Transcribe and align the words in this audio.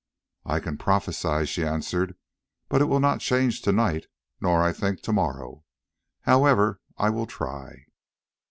"I 0.45 0.59
can 0.59 0.79
prophesy," 0.79 1.45
she 1.45 1.63
answered; 1.63 2.15
"but 2.69 2.81
it 2.81 2.85
will 2.85 2.99
not 2.99 3.19
change 3.19 3.61
to 3.61 3.71
night, 3.71 4.07
nor, 4.39 4.63
I 4.63 4.73
think, 4.73 5.03
to 5.03 5.13
morrow. 5.13 5.63
However, 6.23 6.81
I 6.97 7.11
will 7.11 7.27
try." 7.27 7.85